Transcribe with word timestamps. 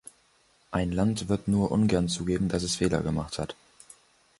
Ein 0.71 0.91
Land 0.91 1.29
wird 1.29 1.47
nur 1.47 1.69
ungern 1.71 2.07
zugeben, 2.09 2.49
dass 2.49 2.63
es 2.63 2.75
Fehler 2.77 3.03
gemacht 3.03 3.37
hat. 3.37 3.55